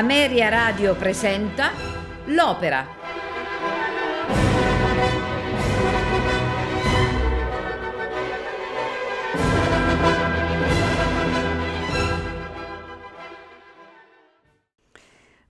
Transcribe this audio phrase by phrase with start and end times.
[0.00, 1.72] Ameria Radio presenta
[2.28, 2.86] L'Opera.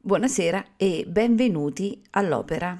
[0.00, 2.76] Buonasera e benvenuti all'Opera.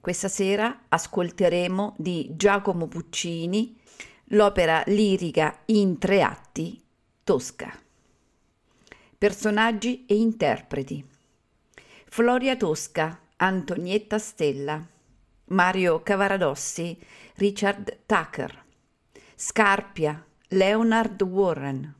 [0.00, 3.78] Questa sera ascolteremo di Giacomo Puccini
[4.28, 6.82] l'opera lirica in tre atti
[7.22, 7.83] Tosca.
[9.16, 11.06] Personaggi e interpreti.
[12.06, 14.84] Floria Tosca, Antonietta Stella,
[15.46, 16.98] Mario Cavaradossi,
[17.36, 18.64] Richard Tucker,
[19.36, 21.94] Scarpia, Leonard Warren,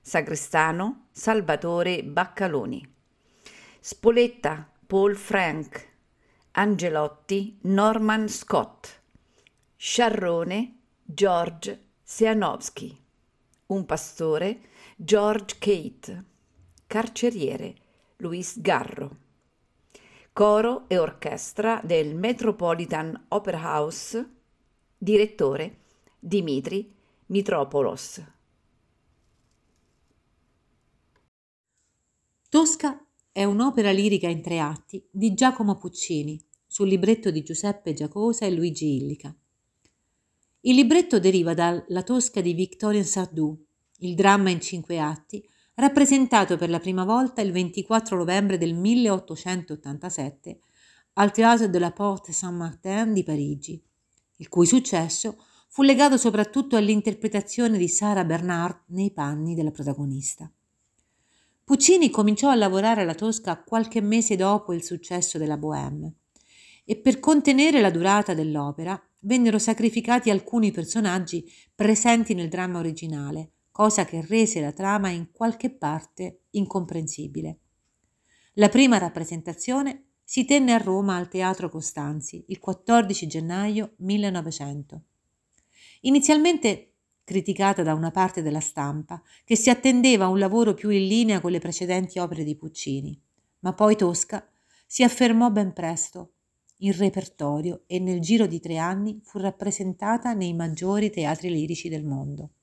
[0.00, 2.86] Sagrestano, Salvatore Baccaloni,
[3.78, 5.86] Spoletta, Paul Frank,
[6.52, 9.00] Angelotti, Norman Scott,
[9.76, 13.00] Sciarrone, George Seanowski,
[13.66, 14.60] un pastore,
[14.96, 16.24] George Kate,
[16.88, 17.74] carceriere
[18.16, 19.18] Luis Garro.
[20.32, 24.26] Coro e orchestra del Metropolitan Opera House,
[24.96, 25.80] direttore
[26.18, 26.90] Dimitri
[27.26, 28.24] Mitropoulos.
[32.48, 38.46] Tosca è un'opera lirica in tre atti di Giacomo Puccini sul libretto di Giuseppe Giacosa
[38.46, 39.36] e Luigi Illica.
[40.62, 43.62] Il libretto deriva dalla Tosca di Victorien Sardou,
[43.98, 45.46] il dramma in cinque atti
[45.78, 50.60] rappresentato per la prima volta il 24 novembre del 1887
[51.14, 53.80] al Théâtre de la Porte Saint-Martin di Parigi,
[54.38, 55.36] il cui successo
[55.68, 60.50] fu legato soprattutto all'interpretazione di Sara Bernard nei panni della protagonista.
[61.62, 66.12] Puccini cominciò a lavorare alla Tosca qualche mese dopo il successo della Bohème
[66.84, 74.04] e per contenere la durata dell'opera vennero sacrificati alcuni personaggi presenti nel dramma originale, cosa
[74.04, 77.60] che rese la trama in qualche parte incomprensibile.
[78.54, 85.02] La prima rappresentazione si tenne a Roma al Teatro Costanzi il 14 gennaio 1900.
[86.00, 91.06] Inizialmente criticata da una parte della stampa, che si attendeva a un lavoro più in
[91.06, 93.16] linea con le precedenti opere di Puccini,
[93.60, 94.44] ma poi Tosca
[94.88, 96.32] si affermò ben presto
[96.78, 102.04] in repertorio e nel giro di tre anni fu rappresentata nei maggiori teatri lirici del
[102.04, 102.54] mondo.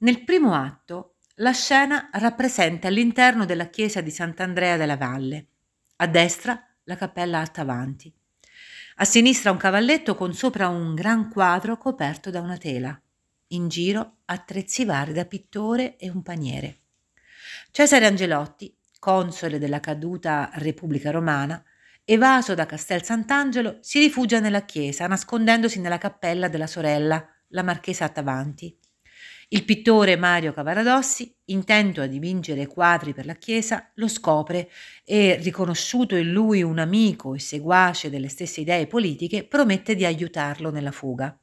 [0.00, 5.46] Nel primo atto la scena rappresenta l'interno della chiesa di Sant'Andrea della Valle.
[5.96, 8.12] A destra la cappella alta avanti.
[8.96, 12.96] A sinistra un cavalletto con sopra un gran quadro coperto da una tela.
[13.48, 16.78] In giro attrezzi vari da pittore e un paniere.
[17.72, 21.60] Cesare Angelotti, console della caduta Repubblica Romana,
[22.04, 28.04] evaso da Castel Sant'Angelo, si rifugia nella chiesa, nascondendosi nella cappella della sorella, la marchesa
[28.04, 28.78] Attavanti.
[29.50, 34.70] Il pittore Mario Cavaradossi, intento a dipingere quadri per la chiesa, lo scopre
[35.06, 40.70] e, riconosciuto in lui un amico e seguace delle stesse idee politiche, promette di aiutarlo
[40.70, 41.34] nella fuga.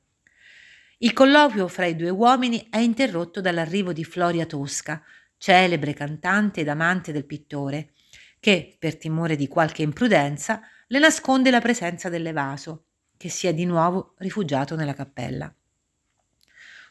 [0.99, 5.01] Il colloquio fra i due uomini è interrotto dall'arrivo di Floria Tosca,
[5.35, 7.93] celebre cantante ed amante del pittore,
[8.39, 12.85] che, per timore di qualche imprudenza, le nasconde la presenza dell'evaso,
[13.17, 15.51] che si è di nuovo rifugiato nella cappella.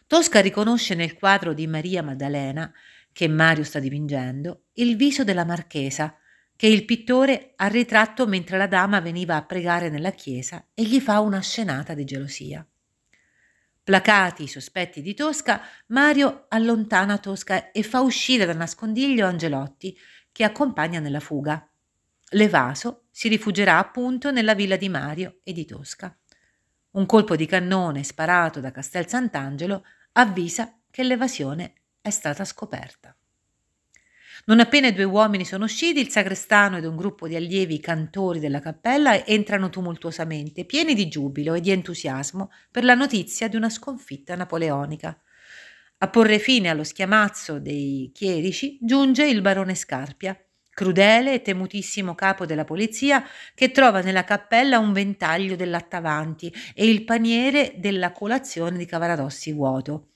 [0.06, 2.72] Tosca riconosce nel quadro di Maria Maddalena,
[3.12, 6.16] che Mario sta dipingendo, il viso della marchesa,
[6.56, 11.00] che il pittore ha ritratto mentre la dama veniva a pregare nella chiesa e gli
[11.00, 12.66] fa una scenata di gelosia.
[13.82, 19.96] Placati i sospetti di Tosca, Mario allontana Tosca e fa uscire dal nascondiglio Angelotti,
[20.32, 21.68] che accompagna nella fuga.
[22.30, 26.16] L'evaso si rifugierà appunto nella villa di Mario e di Tosca.
[26.94, 33.16] Un colpo di cannone sparato da Castel Sant'Angelo avvisa che l'evasione è stata scoperta.
[34.44, 38.38] Non appena i due uomini sono usciti, il sagrestano ed un gruppo di allievi cantori
[38.38, 43.70] della cappella entrano tumultuosamente, pieni di giubilo e di entusiasmo per la notizia di una
[43.70, 45.20] sconfitta napoleonica.
[45.98, 50.38] A porre fine allo schiamazzo dei chierici giunge il barone Scarpia,
[50.74, 53.24] crudele e temutissimo capo della polizia,
[53.54, 60.08] che trova nella cappella un ventaglio dell'attavanti e il paniere della colazione di Cavaradossi vuoto.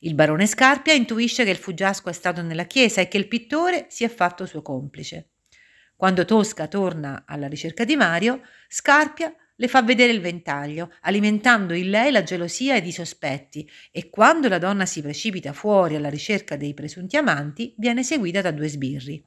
[0.00, 3.86] Il barone Scarpia intuisce che il fuggiasco è stato nella chiesa e che il pittore
[3.88, 5.30] si è fatto suo complice.
[5.96, 11.90] Quando Tosca torna alla ricerca di Mario, Scarpia le fa vedere il ventaglio, alimentando in
[11.90, 16.56] lei la gelosia ed i sospetti, e quando la donna si precipita fuori alla ricerca
[16.56, 19.24] dei presunti amanti, viene seguita da due sbirri.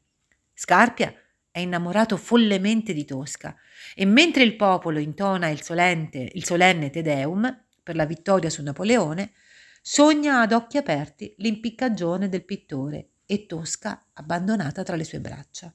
[0.53, 1.13] Scarpia
[1.49, 3.55] è innamorato follemente di Tosca
[3.95, 8.63] e mentre il popolo intona il, solente, il solenne Te Deum per la vittoria su
[8.63, 9.33] Napoleone,
[9.81, 15.73] sogna ad occhi aperti l'impiccagione del pittore e Tosca abbandonata tra le sue braccia.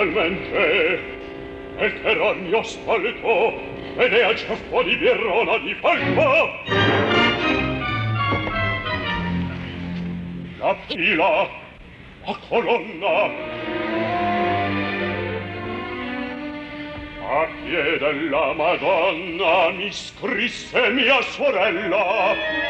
[0.00, 1.18] realmente
[1.76, 3.60] e Teronio spalto
[3.96, 6.50] ed è al ceffo di Birrona di Falco.
[10.58, 11.48] La fila
[12.24, 13.30] a colonna.
[17.22, 22.69] A piede la Madonna mi scrisse mia sorella.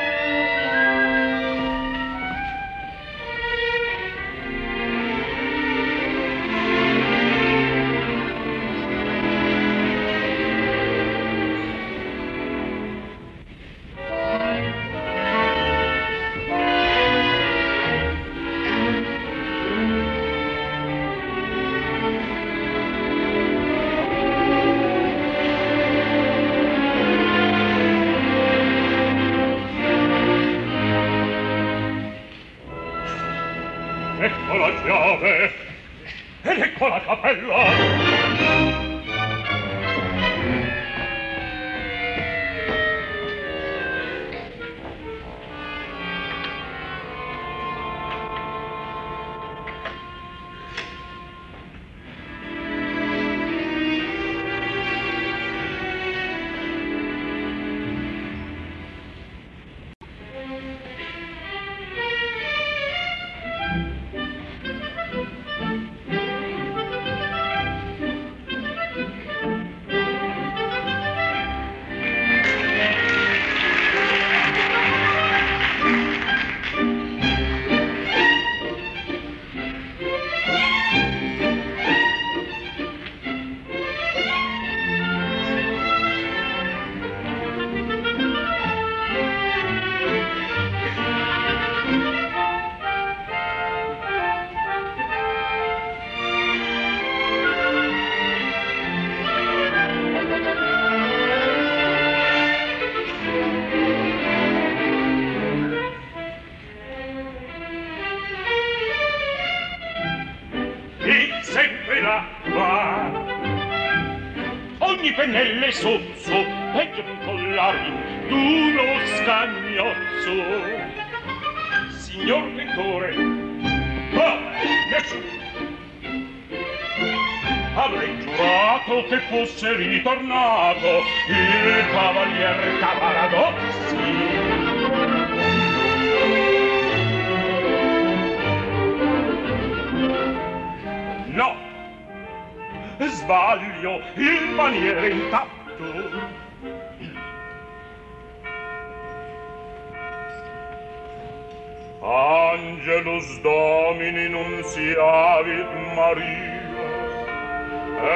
[153.20, 156.60] Agnus Domini nunciavit Maria,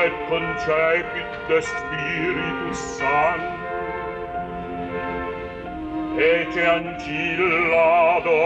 [0.00, 3.60] et concepit de Spiritus Sanctus,
[6.16, 8.40] et ancilla do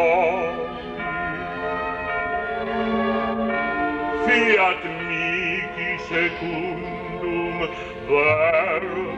[4.26, 7.56] fiat mihi secundum
[8.08, 9.17] verbum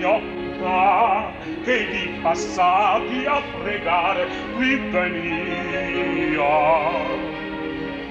[0.00, 1.30] ghignotta
[1.62, 4.26] che di passati a pregare
[4.56, 6.88] qui venia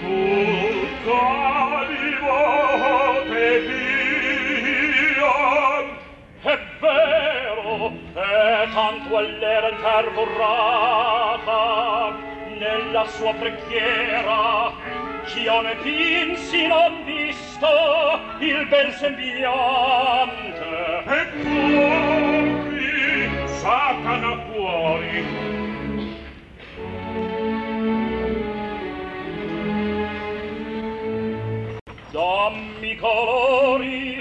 [0.01, 5.33] tutta di vote Dio
[6.43, 12.13] è vero e tanto all'era intervorrata
[12.59, 14.71] nella sua preghiera
[15.25, 17.67] Chione fin si non visto
[18.39, 20.68] il bel sembiante
[21.11, 23.01] e corri
[23.59, 25.25] satana fuori
[32.11, 34.18] dammi colori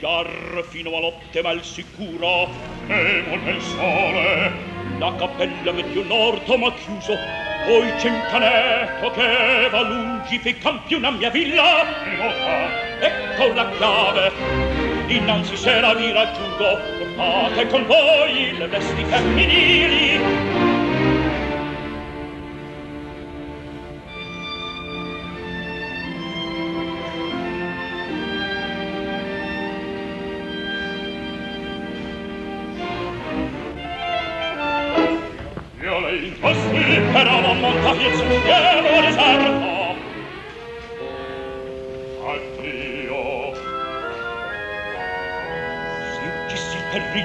[0.00, 2.48] Gar fino a notte mal sicuro
[2.88, 4.50] Nemo nel sole.
[4.98, 7.14] La cappella metti un orto ma chiuso
[7.64, 11.86] Poi c'è un canetto che va lungi Fi campi una mia villa.
[12.98, 14.32] Ecco la chiave
[15.06, 16.80] Innanzi sera vi raggiungo.
[17.14, 20.71] Portate con voi le vesti femminili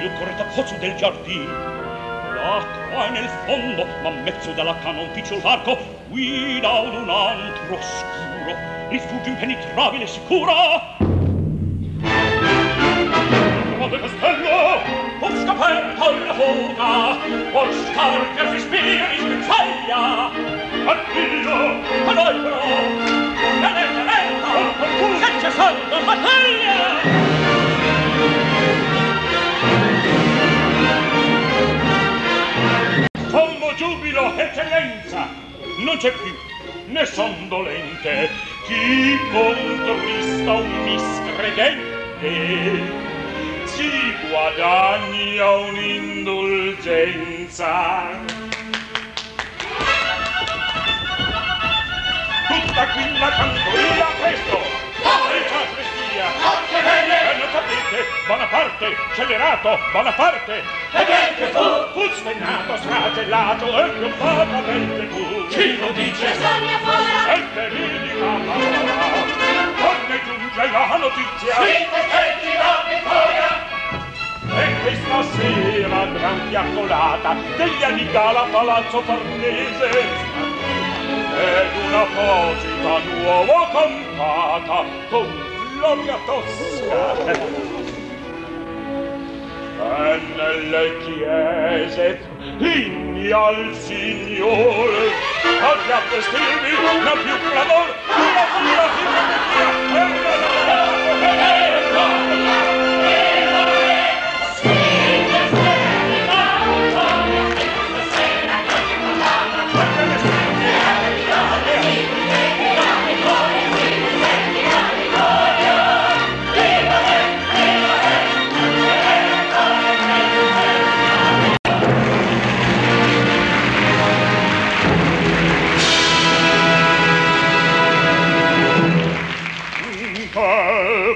[0.08, 1.52] il cortacozzo del giardino.
[2.34, 5.78] L'acqua è nel fondo, ma mezzo dalla canna un piccolo varco
[6.10, 8.56] guida ad un antro oscuro,
[8.90, 10.54] rifugio impenetrabile e sicuro.
[13.78, 14.82] Grande castello,
[15.20, 17.18] può scappare per la fuga,
[17.52, 20.47] può scappare per si spira in spezzaia
[33.78, 35.30] giubilo, eccellenza!
[35.78, 36.36] Non c'è più,
[36.88, 38.30] né son dolente,
[38.65, 42.82] chi contrista un miscredente
[43.65, 48.47] si guadagna un'indulgenza.
[52.65, 54.58] Tutta qui la cantoria, presto!
[55.04, 56.26] Dai, sacrestia!
[56.26, 57.15] Anche bene!
[57.32, 58.06] E non capite?
[58.26, 60.63] Bonaparte, scellerato, Bonaparte!
[60.91, 61.91] E ben che fu!
[61.93, 65.48] Fu svennato, sfragellato e piombatamente fu!
[65.50, 66.32] Chi lo dice?
[66.32, 67.34] Bisogna fora!
[67.34, 69.06] E veridica parola!
[69.78, 71.56] Donne giunge la notizia!
[71.62, 73.76] Sì, festetti la vittoria!
[74.50, 80.47] E questa sera gran fiaccolata degli anni gala palazzo farnese
[81.38, 85.28] ed una posita nuova cantata con
[85.78, 87.65] Gloria Tosca.
[89.80, 92.19] E nelle chiese
[92.58, 95.12] inni al Signore
[95.62, 96.71] abbia vestirvi
[97.04, 97.88] la più clamor
[98.34, 100.10] la più clamor la più clamor
[100.65, 101.19] la più
[101.91, 102.77] clamor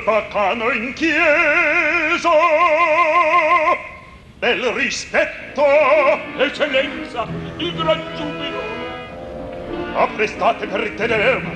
[0.03, 2.29] patano in chiesa.
[4.39, 5.63] Del rispetto
[6.37, 7.27] eccellenza
[7.57, 8.61] il gran giubilo.
[9.95, 11.51] Apprestate per tenerma.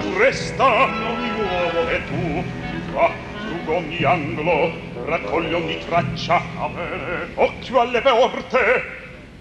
[0.00, 2.44] Tu resta ogni uomo e tu
[2.92, 3.10] va
[3.48, 4.72] lungo ogni angolo
[5.04, 6.40] raccogli ogni traccia.
[6.58, 8.96] A bene occhio alle porte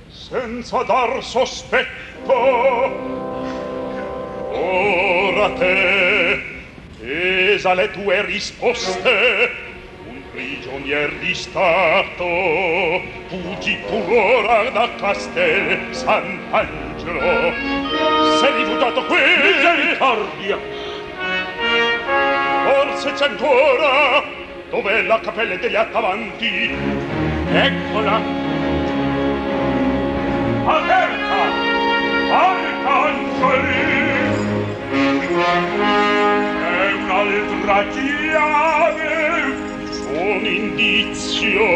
[0.08, 2.36] senza dar sospetto.
[4.50, 6.42] Ora te,
[6.98, 9.52] tesa le tue risposte,
[10.08, 17.54] un prigionier di Stato, fuggi pur da Castel Sant'Angelo.
[18.40, 19.18] Sei rifugiato qui!
[19.18, 20.58] Misericordia!
[22.64, 24.24] Forse c'è ancora,
[24.70, 26.74] dov'è la cappella degli attavanti?
[27.52, 28.22] Eccola!
[30.66, 31.67] Aperta!
[37.78, 39.54] la chiave
[40.10, 41.68] un indizio.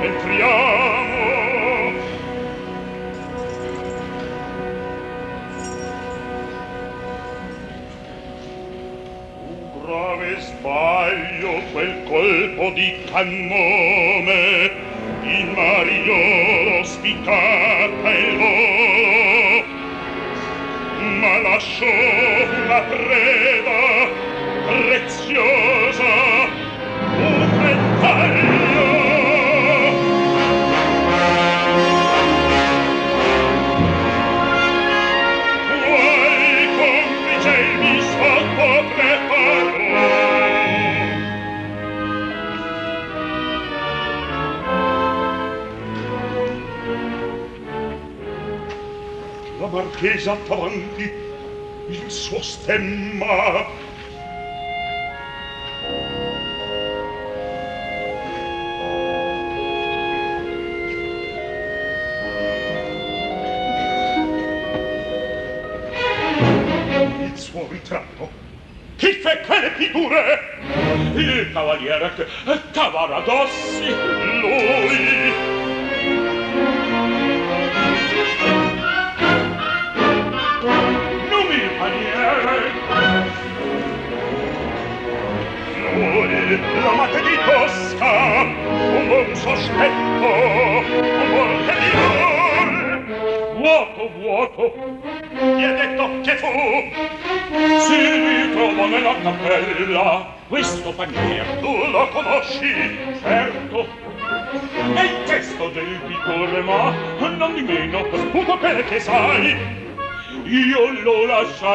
[0.00, 1.24] Entriamo.
[9.40, 13.85] Un grave sbaglio quel colpo di cannone.
[50.26, 51.08] già pronti
[51.86, 53.64] il suo stemma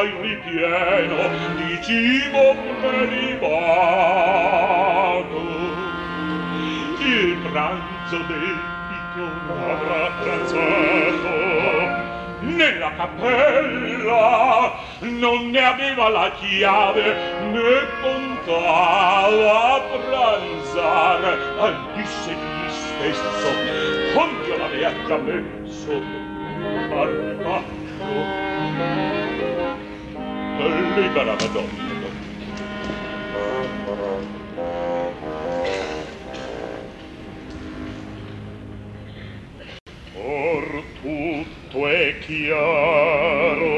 [0.02, 1.16] mai ripieno
[1.56, 3.50] di cibo prelibato.
[6.98, 11.34] Il pranzo del piccolo avrà pranzato,
[12.40, 17.14] nella cappella non ne aveva la chiave
[17.52, 23.50] né contava a pranzare al disse di stesso
[24.14, 25.92] quando l'aveva già messo
[26.90, 29.21] al pacco
[30.94, 31.90] libera Madonna.
[40.14, 43.74] Or tutto è chiaro,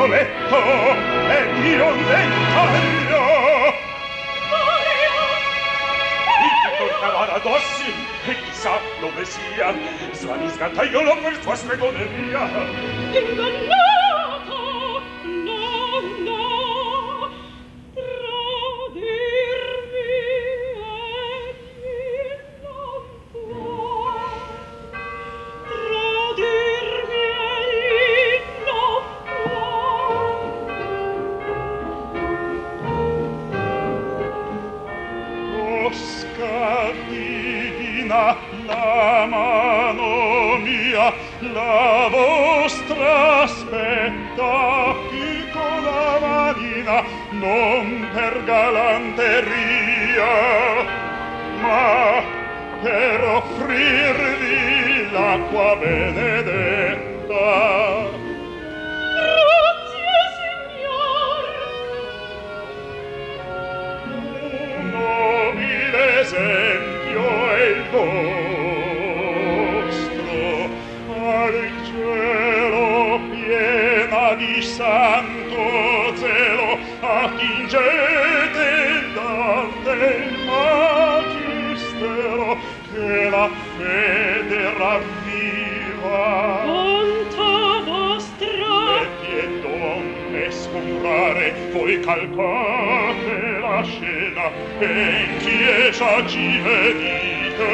[0.05, 0.55] fazzoletto
[1.29, 3.23] e tiro ventaglio
[6.99, 7.93] Cavara d'ossi,
[8.25, 9.73] e chissà dove sia,
[10.11, 12.49] svanisca tagliolo per tua stregoneria.
[13.11, 13.74] Ingannato!
[38.15, 38.35] mia,
[38.65, 50.33] la mano mia, la vostra aspetta piccola manina, non per galanteria,
[51.61, 52.23] ma
[52.81, 56.93] per offrirvi l'acqua benedetta.
[91.75, 94.49] voi calcate la scena
[94.79, 97.69] e in chiesa ci venite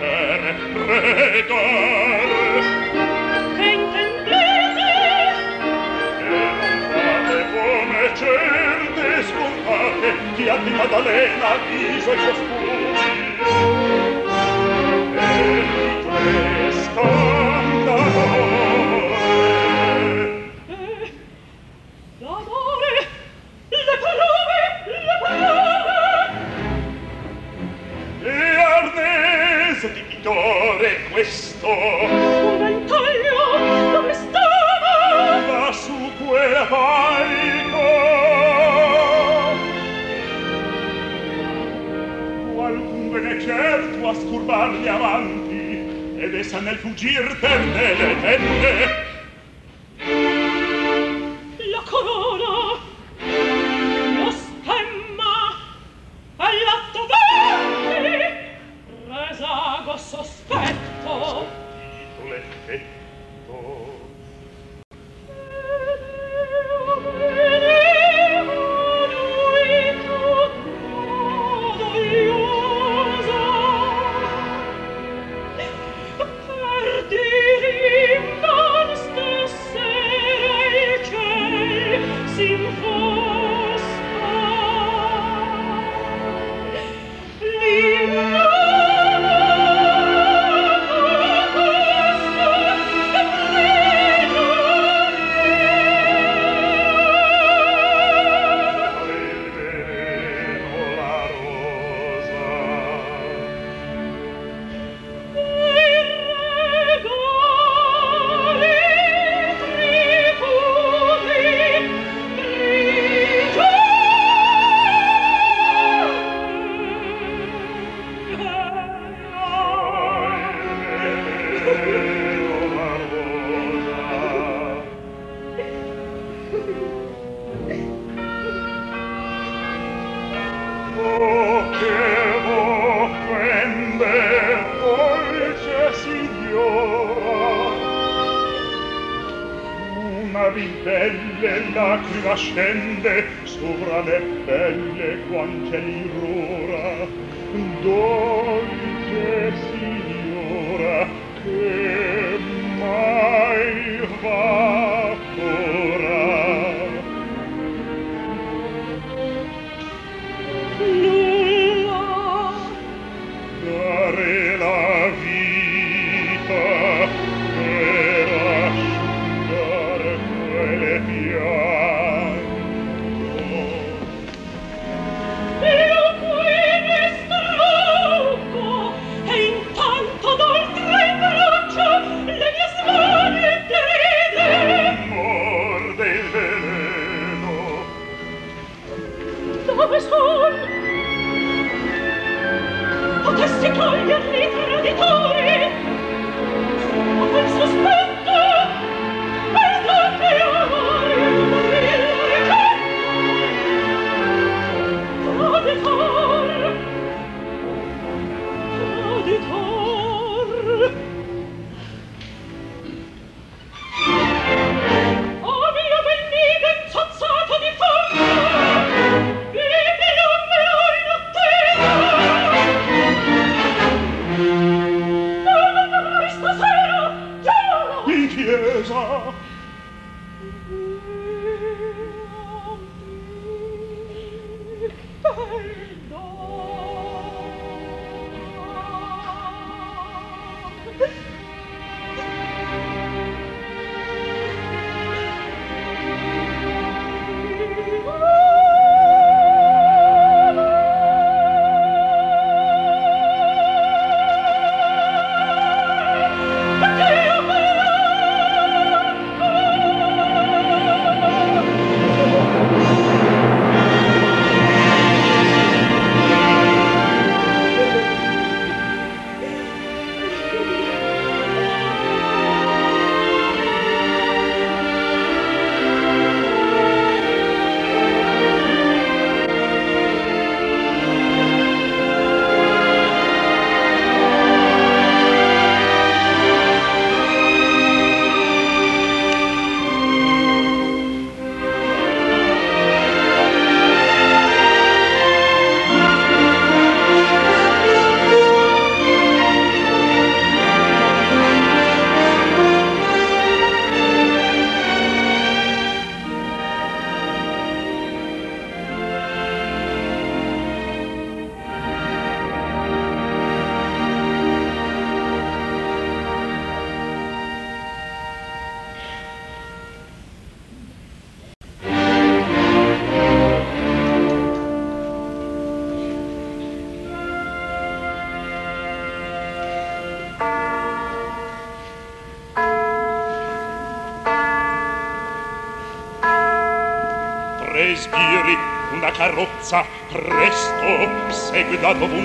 [0.00, 0.40] per
[0.72, 2.28] pregare.
[3.54, 4.90] Che intendete?
[6.18, 13.10] E non fate come certe scontate chi ha di Maddalena viso e costucci.
[15.14, 17.29] E di questa
[30.20, 37.88] vittore questo un ventaglio dove stava va su quel palco.
[42.54, 48.99] Qualcun vene certo a scurvargli avanti ed essa nel fuggir perde le tende.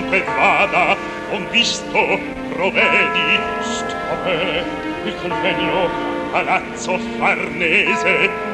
[0.06, 0.96] dovunque vada
[1.30, 2.18] con visto
[2.50, 4.30] provedi sta
[5.04, 5.88] il convegno
[6.30, 8.45] palazzo farnese.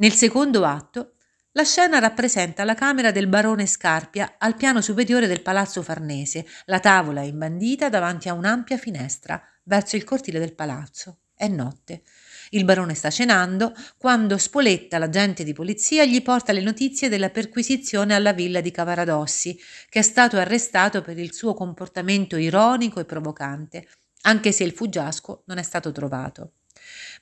[0.00, 1.16] Nel secondo atto,
[1.52, 6.46] la scena rappresenta la camera del barone Scarpia al piano superiore del palazzo Farnese.
[6.66, 11.18] La tavola è imbandita davanti a un'ampia finestra verso il cortile del palazzo.
[11.34, 12.02] È notte.
[12.50, 18.14] Il barone sta cenando quando Spoletta, l'agente di polizia, gli porta le notizie della perquisizione
[18.14, 19.58] alla villa di Cavaradossi,
[19.90, 23.86] che è stato arrestato per il suo comportamento ironico e provocante,
[24.22, 26.52] anche se il fuggiasco non è stato trovato.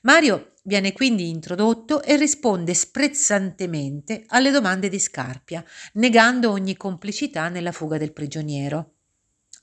[0.01, 7.71] Mario viene quindi introdotto e risponde sprezzantemente alle domande di Scarpia, negando ogni complicità nella
[7.71, 8.93] fuga del prigioniero.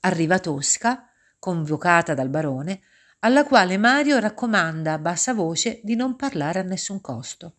[0.01, 2.81] Arriva Tosca, convocata dal barone,
[3.19, 7.55] alla quale Mario raccomanda a bassa voce di non parlare a nessun costo.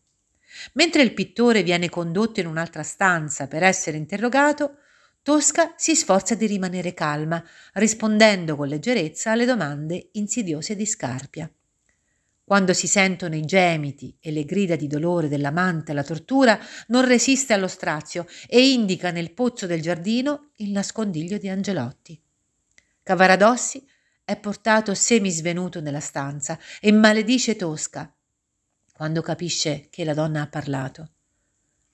[0.74, 4.76] Mentre il pittore viene condotto in un'altra stanza per essere interrogato,
[5.22, 7.42] Tosca si sforza di rimanere calma,
[7.74, 11.51] rispondendo con leggerezza alle domande insidiose di Scarpia.
[12.49, 17.53] Quando si sentono i gemiti e le grida di dolore dell'amante alla tortura, non resiste
[17.53, 22.18] allo strazio e indica nel pozzo del giardino il nascondiglio di Angelotti.
[23.03, 23.86] Cavaradossi
[24.24, 28.11] è portato semisvenuto nella stanza e maledice Tosca
[28.94, 31.11] quando capisce che la donna ha parlato.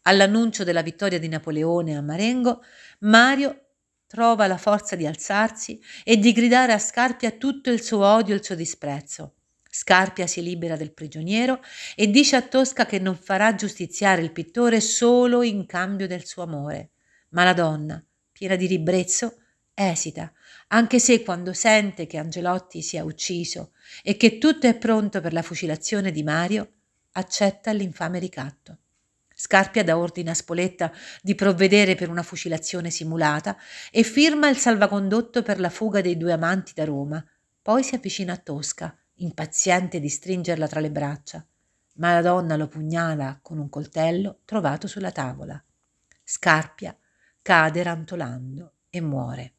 [0.03, 2.63] All'annuncio della vittoria di Napoleone a Marengo,
[3.01, 3.71] Mario
[4.07, 8.37] trova la forza di alzarsi e di gridare a Scarpia tutto il suo odio e
[8.37, 9.35] il suo disprezzo.
[9.77, 11.61] Scarpia si libera del prigioniero
[11.97, 16.45] e dice a Tosca che non farà giustiziare il pittore solo in cambio del suo
[16.45, 16.91] amore.
[17.31, 18.01] Ma la donna,
[18.31, 19.35] piena di ribrezzo,
[19.75, 20.33] esita,
[20.69, 23.73] anche se quando sente che Angelotti sia ucciso
[24.05, 26.75] e che tutto è pronto per la fucilazione di Mario,
[27.11, 28.79] accetta l'infame ricatto.
[29.35, 33.57] Scarpia dà ordine a Spoletta di provvedere per una fucilazione simulata
[33.91, 37.27] e firma il salvacondotto per la fuga dei due amanti da Roma.
[37.61, 41.47] Poi si avvicina a Tosca impaziente di stringerla tra le braccia,
[41.95, 45.63] ma la donna lo pugnala con un coltello trovato sulla tavola.
[46.23, 46.97] Scarpia
[47.43, 49.53] cade rantolando e muore.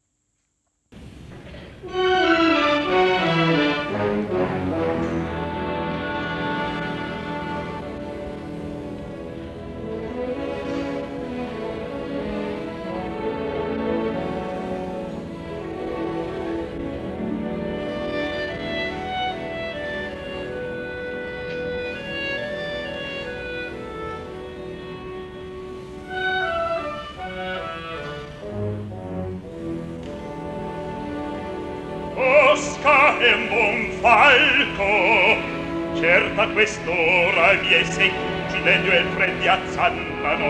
[36.46, 40.44] Certa quest'ora i miei segugi degno e freddi azzannano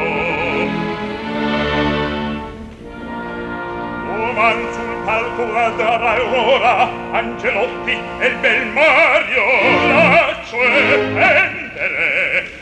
[4.08, 9.44] Oman sul palco guarderà ora Angelotti e il bel Mario
[9.88, 12.54] Laccio e pendere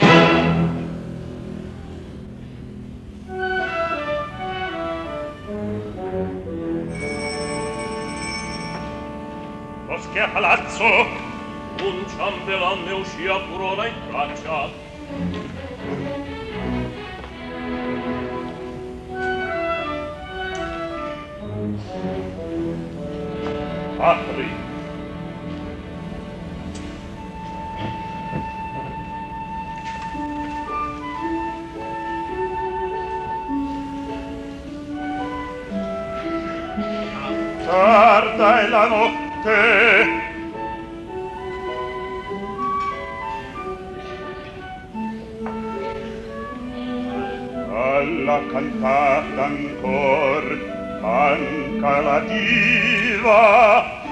[10.12, 11.24] che a palazzo
[11.85, 14.70] un ciambelan ne uscia furora in traccia.
[23.99, 24.49] Apri.
[37.66, 40.24] Tarda è la notte,
[48.25, 50.45] l'ha cantata ancor
[51.03, 54.03] manca la diva.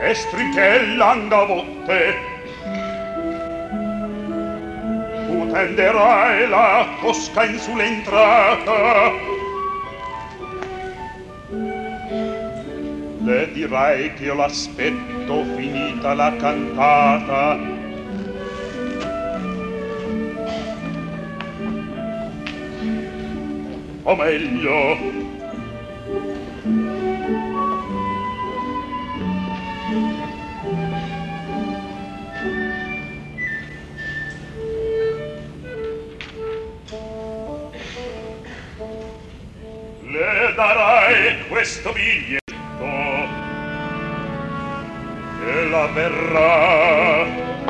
[0.00, 2.00] E strichella angavotte
[5.26, 9.32] tu tenderai la tosca in sull'entrata
[13.24, 17.73] le dirai che io l'aspetto finita la cantata.
[24.04, 25.32] O meglio.
[40.02, 42.42] Le darai questo biglietto
[45.70, 47.63] la verrà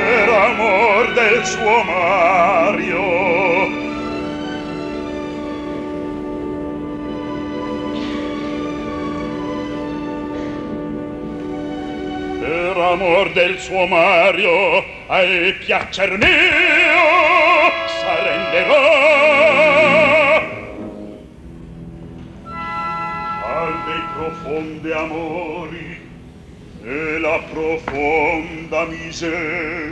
[0.00, 3.04] per amor del suo Mario.
[12.40, 17.06] Per amor del suo Mario al piacer mio
[18.00, 18.86] s'arrenderò
[23.44, 26.00] al dei profondi amori
[26.82, 29.89] e la profonda miseria.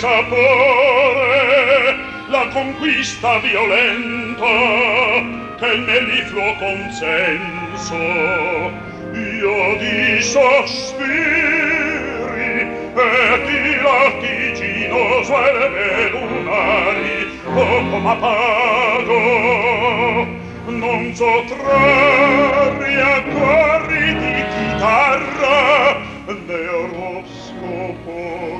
[0.00, 1.94] sapore
[2.28, 4.46] la conquista violenta
[5.58, 7.98] che nel rifluo consenso.
[9.12, 11.10] Io di sospiri
[12.94, 19.18] e di latiginoso erbe lunari poco ma pago.
[20.64, 26.00] Non so trarri a cuori di chitarra
[26.46, 28.59] né oroscopo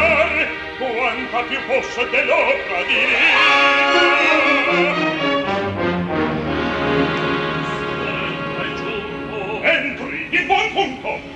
[1.11, 3.19] bianca più fosse dell'opera divina.
[9.61, 11.29] Entri, di buon punto!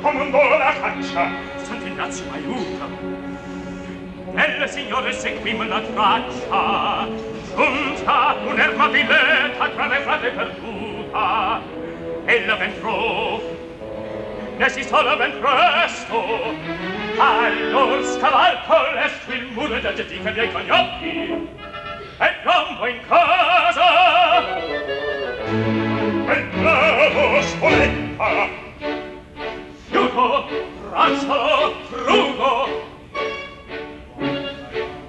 [0.00, 1.30] comandò la caccia.
[1.56, 2.96] Sant'Ignazio, aiutami.
[4.34, 7.08] Elle signore, seguim la traccia.
[7.56, 10.75] Giunta un'erma vileta tra le frate perdute
[11.16, 11.60] fa
[12.26, 13.40] ella ventrò
[14.58, 16.18] ne si sola ben presto
[17.16, 21.54] allor scavalco lesto il muro da getti che miei con gli occhi
[22.18, 24.56] e rombo in casa.
[26.34, 28.48] E bravo spoletta.
[29.90, 30.48] Fiuto,
[30.90, 32.84] razzolo frugo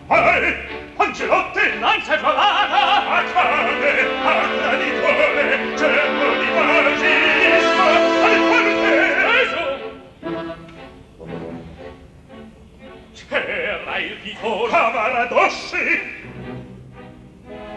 [0.10, 0.67] Hey!
[1.18, 7.82] Lancelotte, lancia giovana, accade, parla di cuore, cerco di vagisco,
[8.22, 9.36] al quartiere.
[13.28, 16.02] C'era il piccolo Cavaradossi,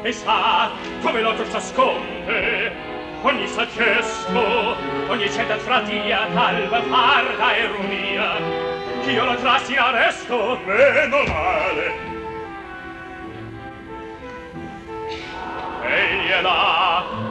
[0.03, 0.71] e sa
[1.01, 2.73] come l'occhio s'asconde,
[3.23, 4.77] ogni saccesso,
[5.09, 8.37] ogni cetta fratia, talva, farda e rumia,
[9.03, 12.10] ch'io la trassi arresto, meno male,
[15.83, 17.30] 哎呀啦！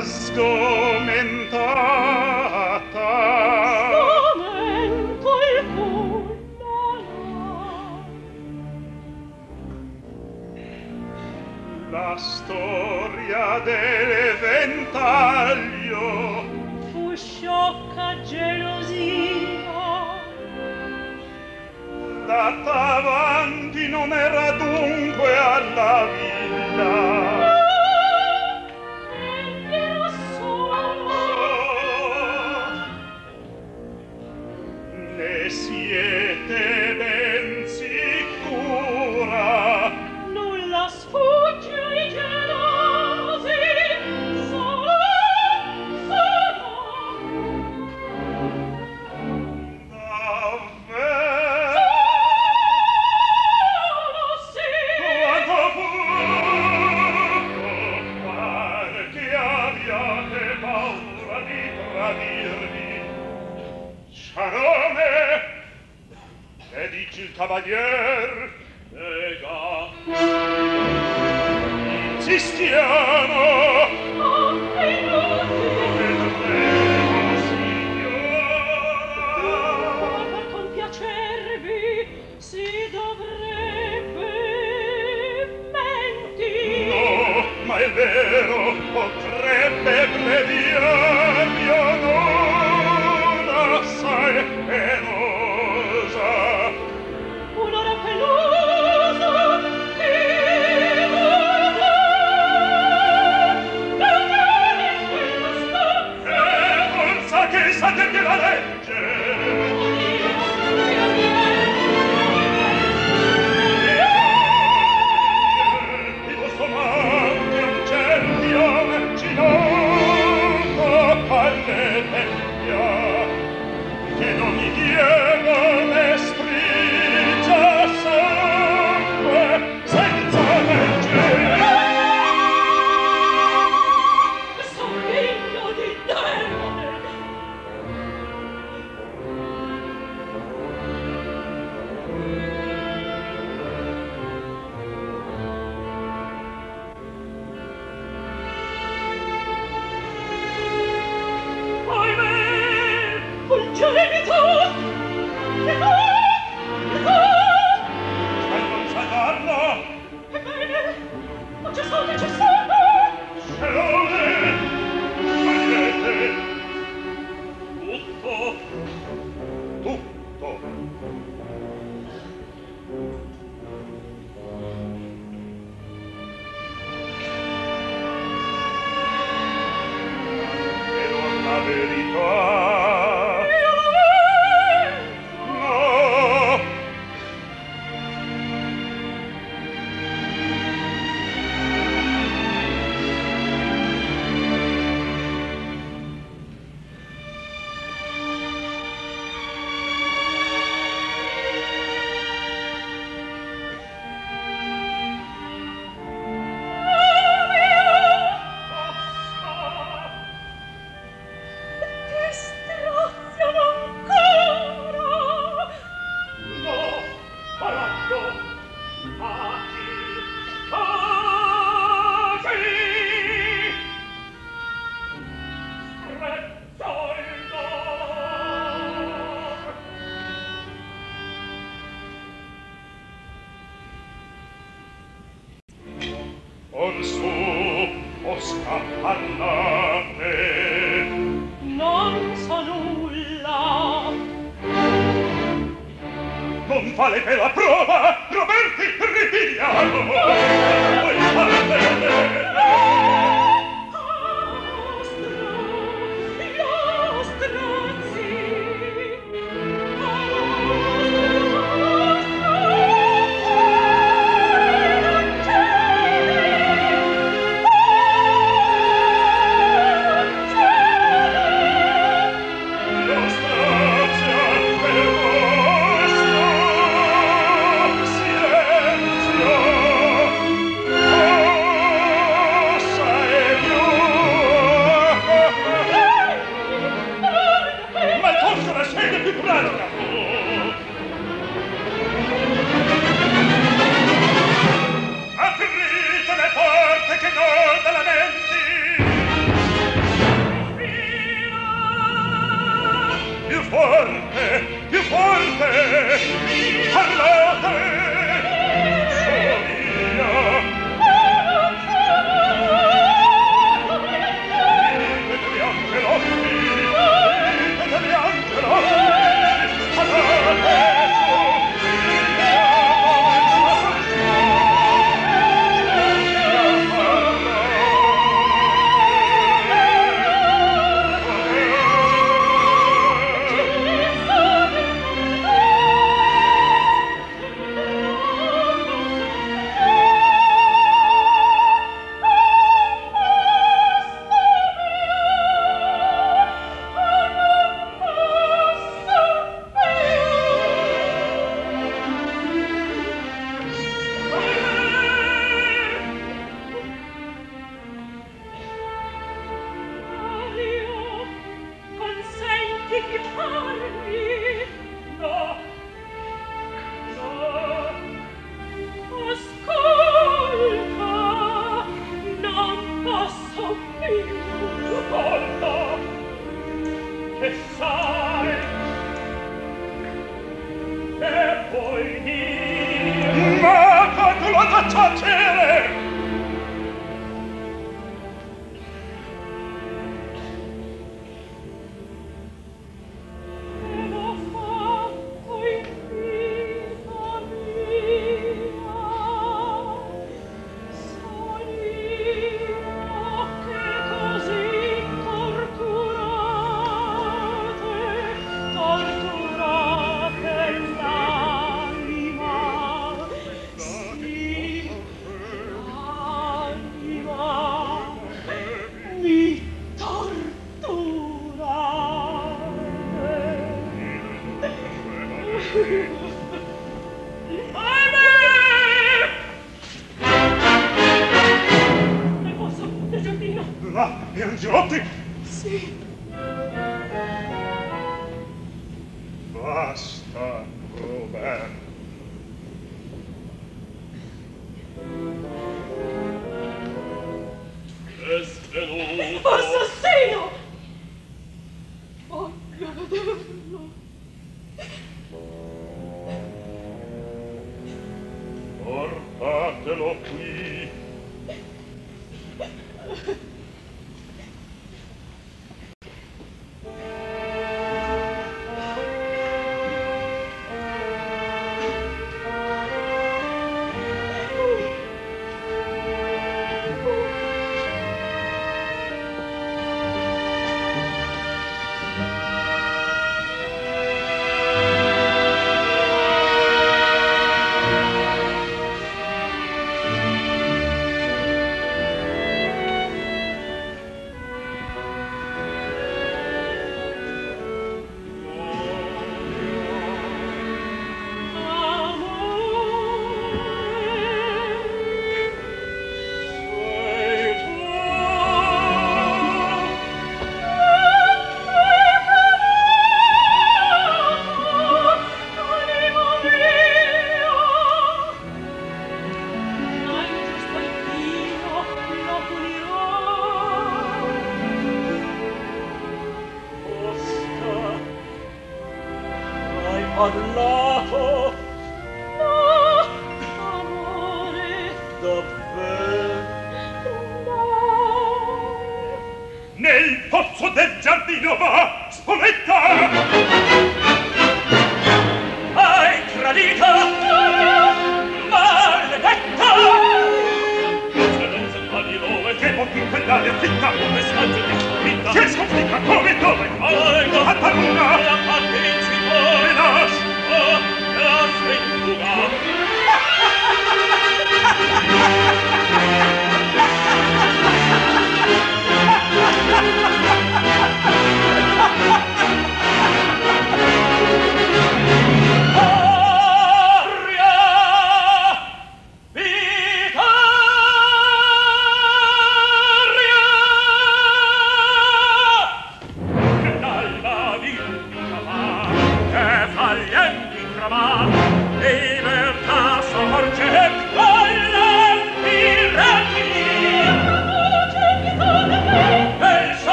[0.00, 0.57] casco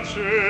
[0.00, 0.47] piace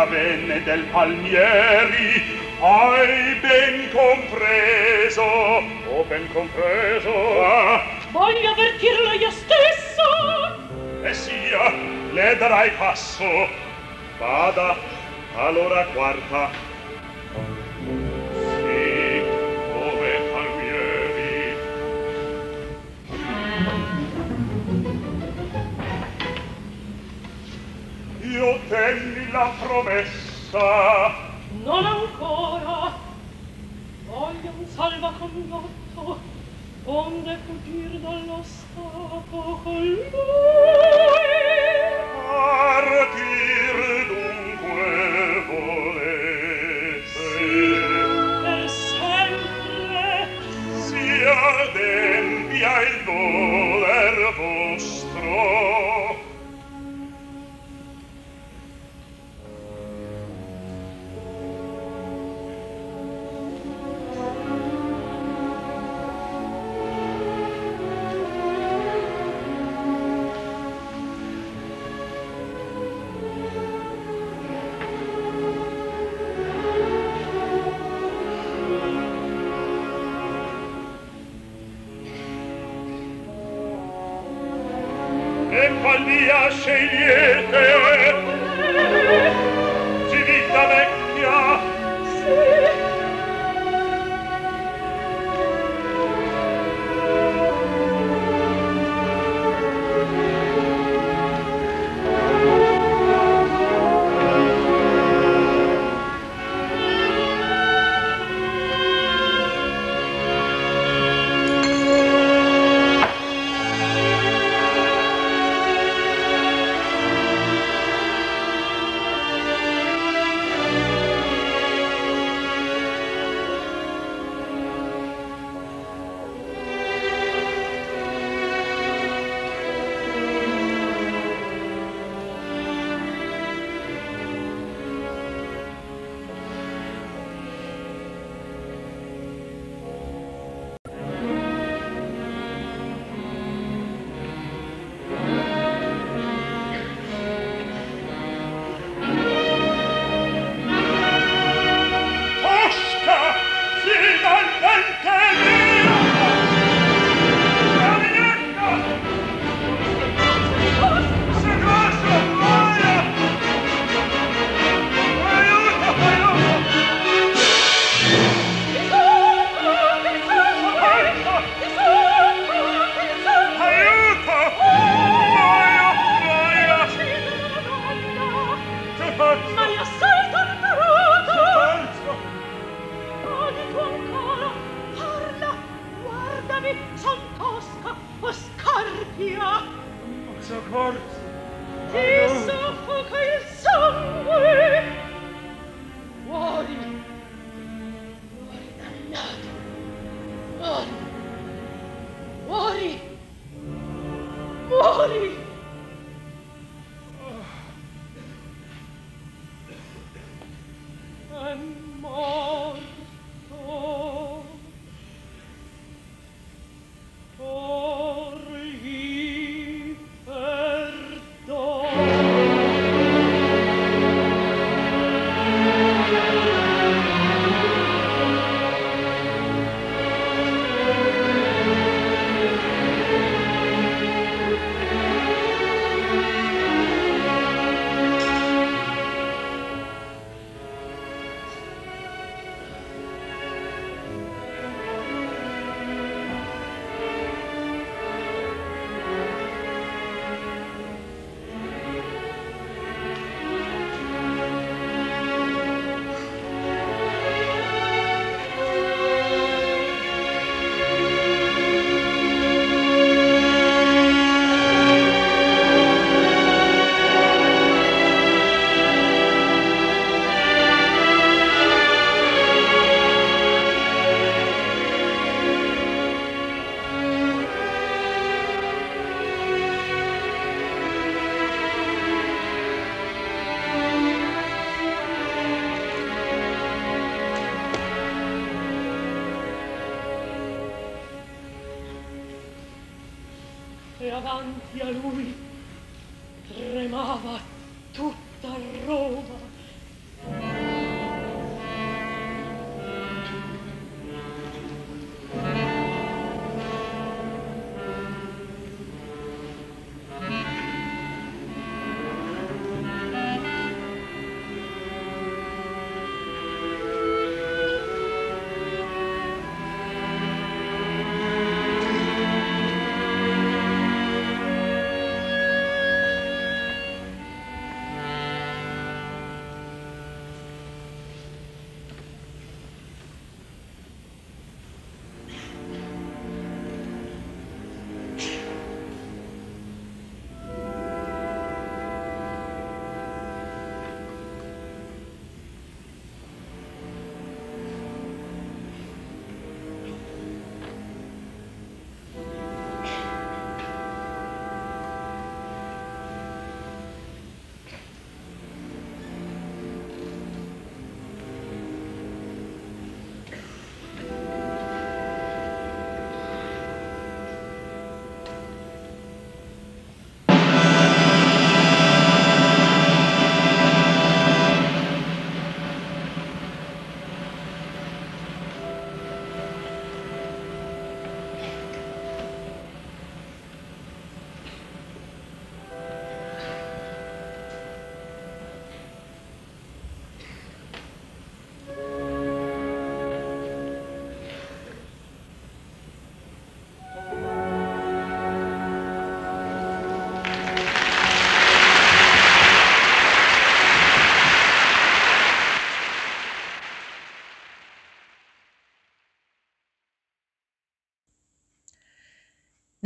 [0.00, 5.22] avvenne del Palmieri hai ben compreso
[5.98, 7.42] ho ben compreso.
[7.42, 7.82] Ah.
[8.10, 10.02] voglio avvertirlo io stesso.
[11.02, 11.72] E sia
[12.12, 13.48] le darai passo.
[14.18, 14.76] Vada
[15.34, 16.57] allora quarta
[29.68, 31.17] promessa.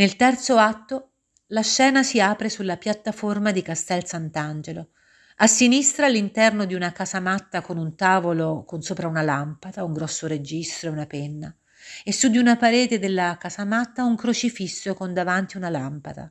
[0.03, 1.11] Nel terzo atto
[1.53, 4.89] la scena si apre sulla piattaforma di Castel Sant'Angelo.
[5.37, 10.27] A sinistra l'interno di una casamatta con un tavolo con sopra una lampada, un grosso
[10.27, 11.57] registro e una penna.
[12.03, 16.29] E su di una parete della casamatta un crocifisso con davanti una lampada.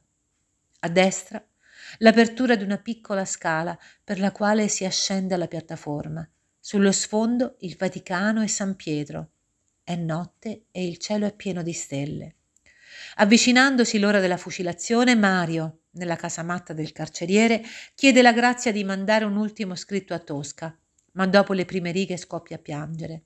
[0.79, 1.41] A destra
[1.99, 6.29] l'apertura di una piccola scala per la quale si ascende alla piattaforma.
[6.59, 9.29] Sullo sfondo il Vaticano e San Pietro.
[9.81, 12.35] È notte e il cielo è pieno di stelle.
[13.15, 17.61] Avvicinandosi l'ora della fucilazione, Mario, nella casamatta del carceriere,
[17.95, 20.77] chiede la grazia di mandare un ultimo scritto a Tosca,
[21.13, 23.23] ma dopo le prime righe scoppia a piangere.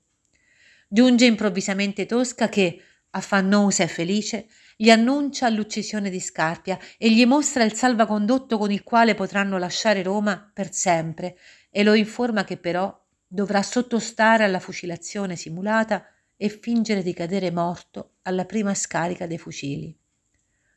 [0.88, 2.80] Giunge improvvisamente Tosca che,
[3.10, 4.46] affannosa e felice,
[4.76, 10.02] gli annuncia l'uccisione di Scarpia e gli mostra il salvacondotto con il quale potranno lasciare
[10.02, 11.38] Roma per sempre
[11.70, 16.04] e lo informa che però dovrà sottostare alla fucilazione simulata
[16.36, 19.96] e fingere di cadere morto alla prima scarica dei fucili.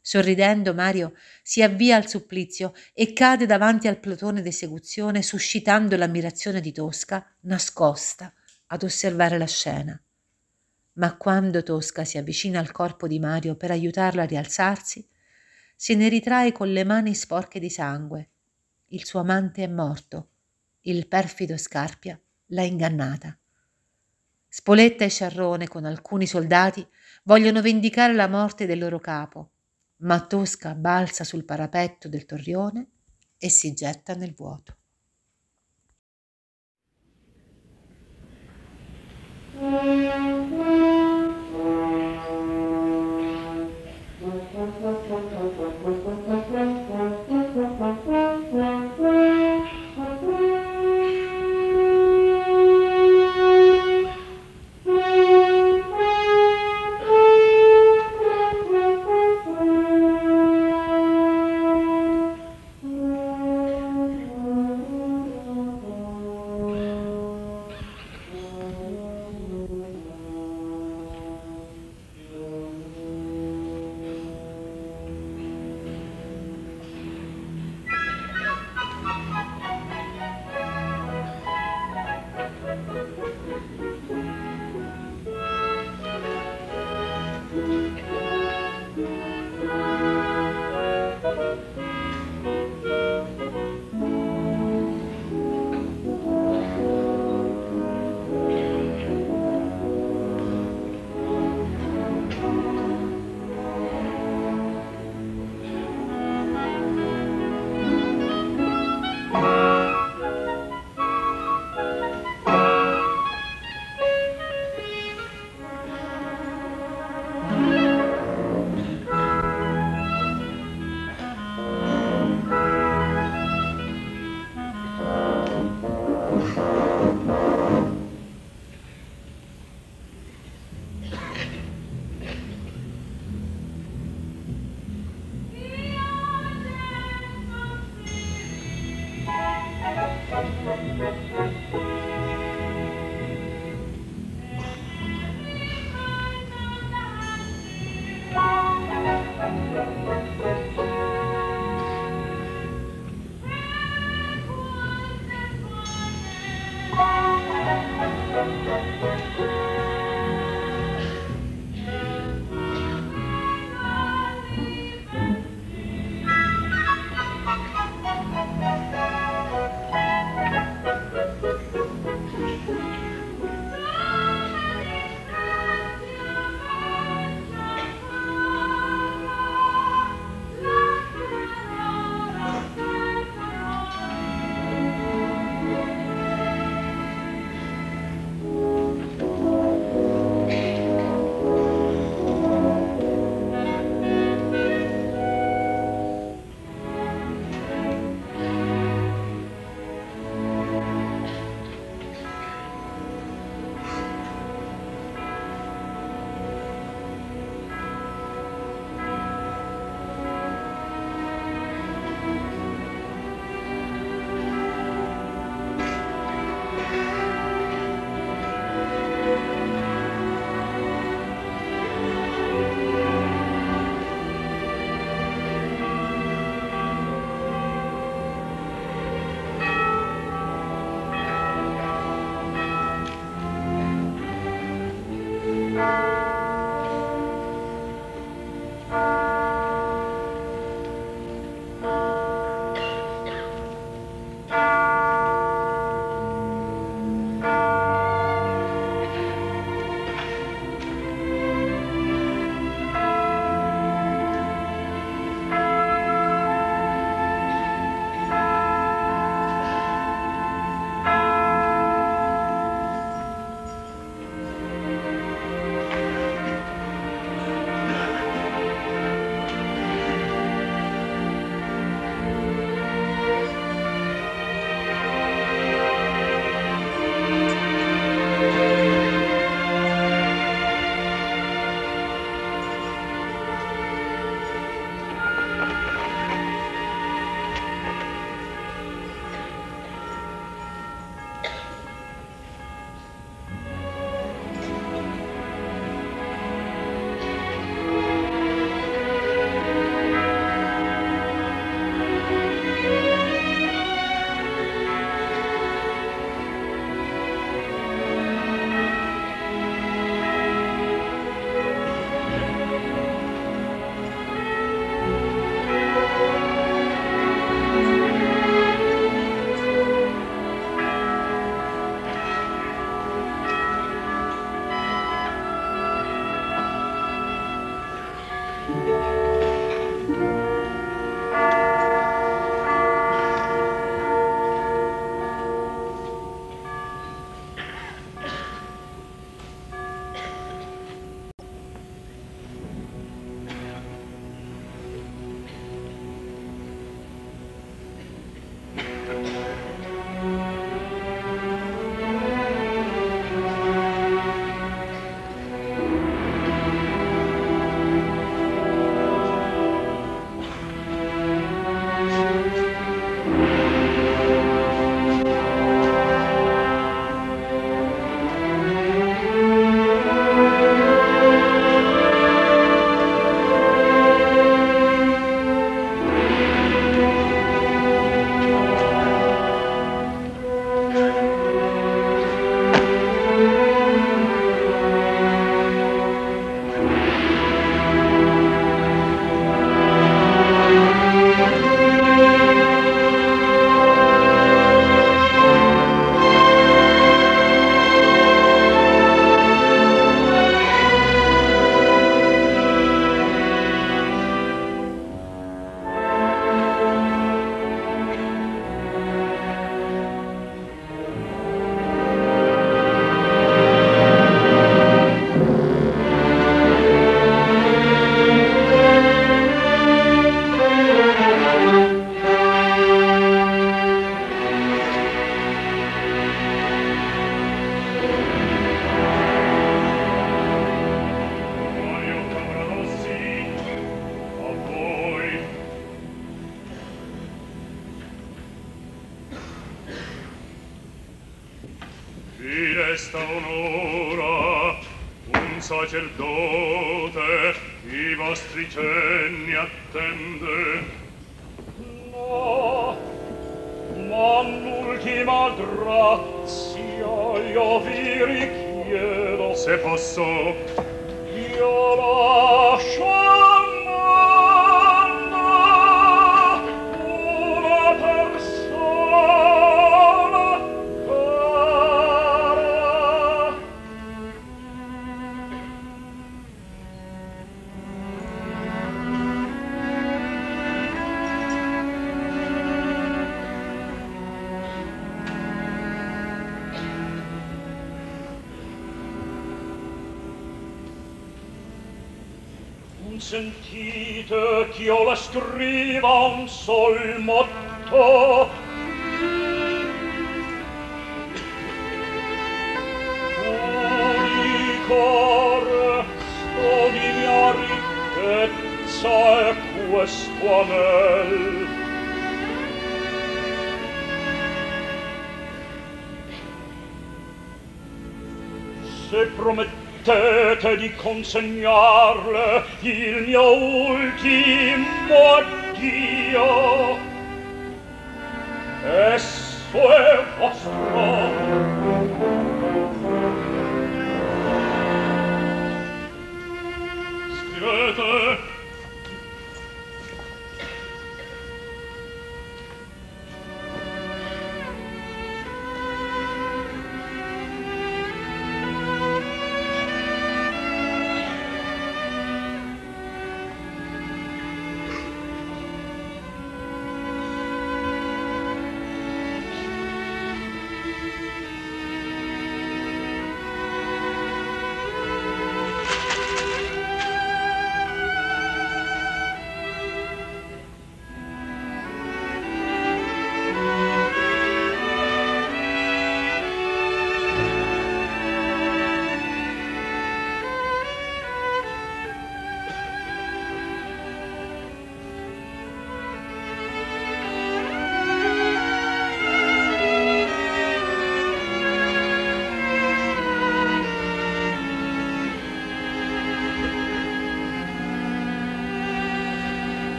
[0.00, 6.72] Sorridendo, Mario si avvia al supplizio e cade davanti al plotone d'esecuzione, suscitando l'ammirazione di
[6.72, 8.32] Tosca, nascosta,
[8.66, 9.98] ad osservare la scena.
[10.94, 15.08] Ma quando Tosca si avvicina al corpo di Mario per aiutarlo a rialzarsi,
[15.74, 18.28] se ne ritrae con le mani sporche di sangue.
[18.88, 20.28] Il suo amante è morto.
[20.82, 23.36] Il perfido Scarpia l'ha ingannata.
[24.56, 26.86] Spoletta e Sciarrone con alcuni soldati
[27.24, 29.50] vogliono vendicare la morte del loro capo,
[30.02, 32.86] ma Tosca balza sul parapetto del torrione
[33.36, 34.76] e si getta nel vuoto.
[39.56, 41.03] Mm-hmm.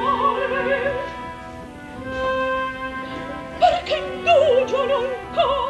[0.00, 0.92] male
[3.58, 5.69] perché non ancora